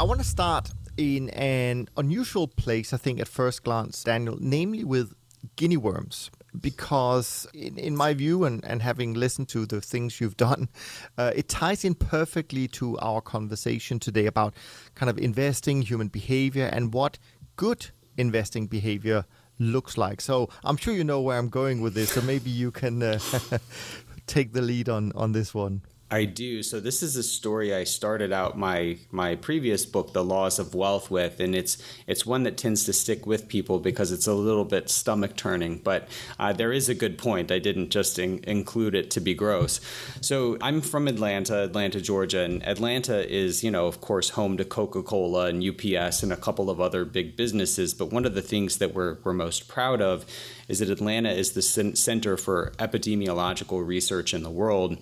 I 0.00 0.04
want 0.04 0.20
to 0.20 0.26
start 0.26 0.70
in 0.96 1.28
an 1.30 1.88
unusual 1.96 2.46
place, 2.46 2.92
I 2.92 2.98
think, 2.98 3.18
at 3.18 3.26
first 3.26 3.64
glance, 3.64 4.04
Daniel, 4.04 4.36
namely 4.38 4.84
with 4.84 5.12
guinea 5.56 5.76
worms. 5.76 6.30
Because, 6.60 7.48
in, 7.52 7.76
in 7.76 7.96
my 7.96 8.14
view, 8.14 8.44
and, 8.44 8.64
and 8.64 8.80
having 8.80 9.14
listened 9.14 9.48
to 9.48 9.66
the 9.66 9.80
things 9.80 10.20
you've 10.20 10.36
done, 10.36 10.68
uh, 11.18 11.32
it 11.34 11.48
ties 11.48 11.84
in 11.84 11.96
perfectly 11.96 12.68
to 12.68 12.96
our 12.98 13.20
conversation 13.20 13.98
today 13.98 14.26
about 14.26 14.54
kind 14.94 15.10
of 15.10 15.18
investing, 15.18 15.82
human 15.82 16.06
behavior, 16.06 16.70
and 16.72 16.94
what 16.94 17.18
good 17.56 17.88
investing 18.16 18.68
behavior 18.68 19.24
looks 19.58 19.98
like. 19.98 20.20
So 20.20 20.48
I'm 20.62 20.76
sure 20.76 20.94
you 20.94 21.02
know 21.02 21.20
where 21.20 21.38
I'm 21.38 21.48
going 21.48 21.80
with 21.80 21.94
this, 21.94 22.12
so 22.12 22.20
maybe 22.20 22.50
you 22.50 22.70
can 22.70 23.02
uh, 23.02 23.18
take 24.28 24.52
the 24.52 24.62
lead 24.62 24.88
on, 24.88 25.10
on 25.16 25.32
this 25.32 25.52
one. 25.52 25.82
I 26.10 26.24
do. 26.24 26.62
So 26.62 26.80
this 26.80 27.02
is 27.02 27.16
a 27.16 27.22
story 27.22 27.74
I 27.74 27.84
started 27.84 28.32
out 28.32 28.56
my 28.56 28.96
my 29.10 29.34
previous 29.36 29.84
book, 29.84 30.14
The 30.14 30.24
Laws 30.24 30.58
of 30.58 30.74
Wealth, 30.74 31.10
with, 31.10 31.38
and 31.38 31.54
it's 31.54 31.76
it's 32.06 32.24
one 32.24 32.44
that 32.44 32.56
tends 32.56 32.84
to 32.84 32.94
stick 32.94 33.26
with 33.26 33.46
people 33.46 33.78
because 33.78 34.10
it's 34.10 34.26
a 34.26 34.32
little 34.32 34.64
bit 34.64 34.88
stomach 34.88 35.36
turning. 35.36 35.78
But 35.78 36.08
uh, 36.38 36.54
there 36.54 36.72
is 36.72 36.88
a 36.88 36.94
good 36.94 37.18
point. 37.18 37.52
I 37.52 37.58
didn't 37.58 37.90
just 37.90 38.18
in- 38.18 38.42
include 38.44 38.94
it 38.94 39.10
to 39.12 39.20
be 39.20 39.34
gross. 39.34 39.82
So 40.22 40.56
I'm 40.62 40.80
from 40.80 41.08
Atlanta, 41.08 41.64
Atlanta, 41.64 42.00
Georgia, 42.00 42.40
and 42.40 42.66
Atlanta 42.66 43.30
is 43.30 43.62
you 43.62 43.70
know 43.70 43.86
of 43.86 44.00
course 44.00 44.30
home 44.30 44.56
to 44.56 44.64
Coca 44.64 45.02
Cola 45.02 45.48
and 45.48 45.62
UPS 45.62 46.22
and 46.22 46.32
a 46.32 46.36
couple 46.36 46.70
of 46.70 46.80
other 46.80 47.04
big 47.04 47.36
businesses. 47.36 47.92
But 47.92 48.12
one 48.12 48.24
of 48.24 48.34
the 48.34 48.42
things 48.42 48.78
that 48.78 48.94
we're 48.94 49.18
we're 49.24 49.34
most 49.34 49.68
proud 49.68 50.00
of 50.00 50.24
is 50.68 50.78
that 50.78 50.88
Atlanta 50.88 51.30
is 51.30 51.52
the 51.52 51.62
center 51.62 52.38
for 52.38 52.72
epidemiological 52.78 53.86
research 53.86 54.32
in 54.32 54.42
the 54.42 54.50
world. 54.50 54.96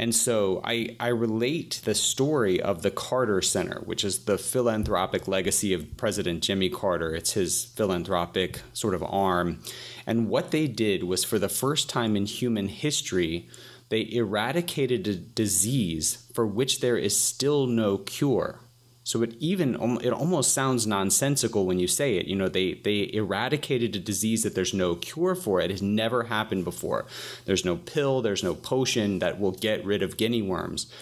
And 0.00 0.14
so 0.14 0.62
I, 0.64 0.96
I 0.98 1.08
relate 1.08 1.82
the 1.84 1.94
story 1.94 2.58
of 2.58 2.80
the 2.80 2.90
Carter 2.90 3.42
Center, 3.42 3.82
which 3.84 4.02
is 4.02 4.20
the 4.20 4.38
philanthropic 4.38 5.28
legacy 5.28 5.74
of 5.74 5.98
President 5.98 6.42
Jimmy 6.42 6.70
Carter. 6.70 7.14
It's 7.14 7.34
his 7.34 7.66
philanthropic 7.66 8.62
sort 8.72 8.94
of 8.94 9.02
arm. 9.02 9.62
And 10.06 10.30
what 10.30 10.52
they 10.52 10.68
did 10.68 11.04
was 11.04 11.22
for 11.22 11.38
the 11.38 11.50
first 11.50 11.90
time 11.90 12.16
in 12.16 12.24
human 12.24 12.68
history, 12.68 13.46
they 13.90 14.10
eradicated 14.10 15.06
a 15.06 15.16
disease 15.16 16.26
for 16.32 16.46
which 16.46 16.80
there 16.80 16.96
is 16.96 17.14
still 17.14 17.66
no 17.66 17.98
cure. 17.98 18.58
So 19.02 19.22
it 19.22 19.34
even 19.38 19.80
um, 19.80 19.98
it 20.02 20.12
almost 20.12 20.52
sounds 20.52 20.86
nonsensical 20.86 21.66
when 21.66 21.78
you 21.78 21.86
say 21.86 22.16
it. 22.16 22.26
You 22.26 22.36
know, 22.36 22.48
they 22.48 22.74
they 22.74 23.10
eradicated 23.12 23.96
a 23.96 23.98
disease 23.98 24.42
that 24.42 24.54
there's 24.54 24.74
no 24.74 24.94
cure 24.94 25.34
for. 25.34 25.60
It 25.60 25.70
has 25.70 25.82
never 25.82 26.24
happened 26.24 26.64
before. 26.64 27.06
There's 27.46 27.64
no 27.64 27.76
pill, 27.76 28.20
there's 28.20 28.44
no 28.44 28.54
potion 28.54 29.18
that 29.20 29.40
will 29.40 29.52
get 29.52 29.84
rid 29.84 30.02
of 30.02 30.16
guinea 30.16 30.42
worms, 30.42 30.92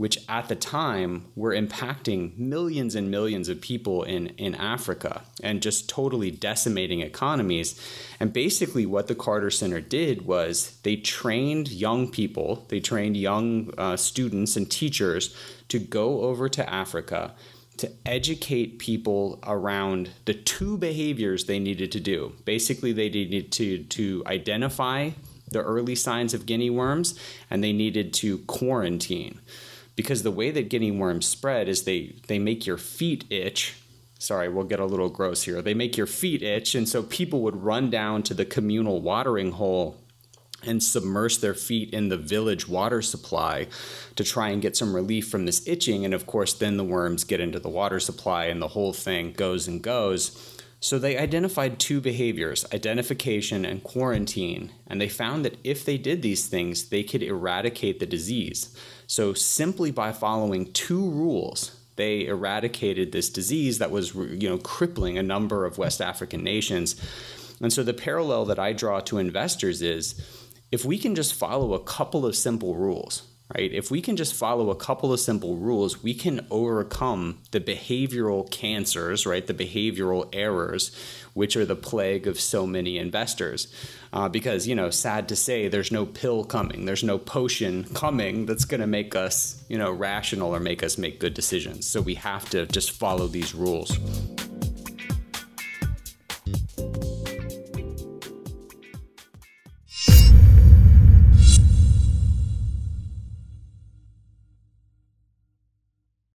which 0.00 0.16
at 0.30 0.48
the 0.48 0.56
time 0.56 1.26
were 1.36 1.54
impacting 1.54 2.34
millions 2.38 2.94
and 2.94 3.10
millions 3.10 3.50
of 3.50 3.60
people 3.60 4.02
in 4.02 4.28
in 4.38 4.54
Africa 4.54 5.20
and 5.42 5.60
just 5.60 5.90
totally 5.90 6.30
decimating 6.30 7.00
economies. 7.00 7.78
And 8.18 8.32
basically, 8.32 8.86
what 8.86 9.08
the 9.08 9.14
Carter 9.14 9.50
Center 9.50 9.78
did 9.82 10.24
was 10.24 10.78
they 10.84 10.96
trained 10.96 11.70
young 11.70 12.10
people, 12.10 12.64
they 12.68 12.80
trained 12.80 13.18
young 13.18 13.74
uh, 13.76 13.98
students 13.98 14.56
and 14.56 14.70
teachers 14.70 15.36
to 15.68 15.78
go 15.78 16.22
over 16.22 16.48
to 16.48 16.62
Africa 16.82 17.34
to 17.76 17.92
educate 18.06 18.78
people 18.78 19.38
around 19.42 20.08
the 20.24 20.34
two 20.34 20.78
behaviors 20.78 21.44
they 21.44 21.58
needed 21.58 21.92
to 21.92 22.00
do. 22.00 22.32
Basically, 22.46 22.94
they 22.94 23.10
needed 23.10 23.52
to, 23.52 23.84
to 23.84 24.22
identify 24.26 25.10
the 25.50 25.62
early 25.62 25.94
signs 25.94 26.32
of 26.32 26.46
guinea 26.46 26.70
worms 26.70 27.18
and 27.50 27.62
they 27.62 27.72
needed 27.74 28.14
to 28.14 28.38
quarantine. 28.38 29.40
Because 29.96 30.22
the 30.22 30.30
way 30.30 30.50
that 30.50 30.70
guinea 30.70 30.90
worms 30.90 31.26
spread 31.26 31.68
is 31.68 31.82
they, 31.82 32.16
they 32.26 32.38
make 32.38 32.66
your 32.66 32.78
feet 32.78 33.24
itch. 33.30 33.76
Sorry, 34.18 34.48
we'll 34.48 34.64
get 34.64 34.80
a 34.80 34.86
little 34.86 35.08
gross 35.08 35.42
here. 35.42 35.62
They 35.62 35.74
make 35.74 35.96
your 35.96 36.06
feet 36.06 36.42
itch, 36.42 36.74
and 36.74 36.88
so 36.88 37.02
people 37.02 37.40
would 37.42 37.62
run 37.62 37.90
down 37.90 38.22
to 38.24 38.34
the 38.34 38.44
communal 38.44 39.00
watering 39.00 39.52
hole 39.52 39.96
and 40.62 40.82
submerge 40.82 41.38
their 41.38 41.54
feet 41.54 41.90
in 41.92 42.08
the 42.08 42.16
village 42.16 42.68
water 42.68 43.02
supply 43.02 43.66
to 44.16 44.24
try 44.24 44.50
and 44.50 44.62
get 44.62 44.76
some 44.76 44.94
relief 44.94 45.28
from 45.28 45.46
this 45.46 45.66
itching. 45.66 46.04
And 46.04 46.14
of 46.14 46.26
course, 46.26 46.52
then 46.52 46.76
the 46.76 46.84
worms 46.84 47.24
get 47.24 47.40
into 47.40 47.58
the 47.58 47.68
water 47.68 48.00
supply 48.00 48.46
and 48.46 48.60
the 48.60 48.68
whole 48.68 48.92
thing 48.92 49.32
goes 49.32 49.66
and 49.66 49.82
goes. 49.82 50.60
So 50.82 50.98
they 50.98 51.18
identified 51.18 51.78
two 51.78 52.00
behaviors 52.00 52.64
identification 52.72 53.66
and 53.66 53.82
quarantine. 53.82 54.72
And 54.86 55.00
they 55.00 55.08
found 55.08 55.44
that 55.44 55.58
if 55.62 55.84
they 55.84 55.98
did 55.98 56.22
these 56.22 56.46
things, 56.46 56.88
they 56.88 57.02
could 57.02 57.22
eradicate 57.22 58.00
the 58.00 58.06
disease. 58.06 58.74
So 59.06 59.34
simply 59.34 59.90
by 59.90 60.12
following 60.12 60.72
two 60.72 61.10
rules, 61.10 61.76
they 61.96 62.26
eradicated 62.26 63.12
this 63.12 63.28
disease 63.28 63.78
that 63.78 63.90
was 63.90 64.14
you 64.14 64.48
know 64.48 64.56
crippling 64.56 65.18
a 65.18 65.22
number 65.22 65.66
of 65.66 65.76
West 65.76 66.00
African 66.00 66.42
nations. 66.42 66.96
And 67.60 67.70
so 67.70 67.82
the 67.82 67.92
parallel 67.92 68.46
that 68.46 68.58
I 68.58 68.72
draw 68.72 69.00
to 69.00 69.18
investors 69.18 69.82
is 69.82 70.14
if 70.72 70.84
we 70.84 70.96
can 70.96 71.14
just 71.14 71.34
follow 71.34 71.74
a 71.74 71.84
couple 71.84 72.24
of 72.24 72.34
simple 72.34 72.74
rules, 72.74 73.29
right? 73.54 73.72
If 73.72 73.90
we 73.90 74.00
can 74.00 74.16
just 74.16 74.34
follow 74.34 74.70
a 74.70 74.76
couple 74.76 75.12
of 75.12 75.20
simple 75.20 75.56
rules, 75.56 76.02
we 76.02 76.14
can 76.14 76.46
overcome 76.50 77.38
the 77.50 77.60
behavioral 77.60 78.50
cancers, 78.50 79.26
right? 79.26 79.46
The 79.46 79.54
behavioral 79.54 80.28
errors, 80.32 80.94
which 81.34 81.56
are 81.56 81.64
the 81.64 81.76
plague 81.76 82.26
of 82.26 82.38
so 82.38 82.66
many 82.66 82.98
investors. 82.98 83.72
Uh, 84.12 84.28
because, 84.28 84.66
you 84.66 84.74
know, 84.74 84.90
sad 84.90 85.28
to 85.28 85.36
say, 85.36 85.68
there's 85.68 85.92
no 85.92 86.04
pill 86.04 86.44
coming, 86.44 86.84
there's 86.84 87.04
no 87.04 87.18
potion 87.18 87.84
coming 87.94 88.46
that's 88.46 88.64
going 88.64 88.80
to 88.80 88.86
make 88.86 89.14
us, 89.14 89.64
you 89.68 89.78
know, 89.78 89.90
rational 89.90 90.54
or 90.54 90.60
make 90.60 90.82
us 90.82 90.98
make 90.98 91.20
good 91.20 91.34
decisions. 91.34 91.86
So 91.86 92.00
we 92.00 92.14
have 92.16 92.48
to 92.50 92.66
just 92.66 92.90
follow 92.90 93.26
these 93.26 93.54
rules. 93.54 93.98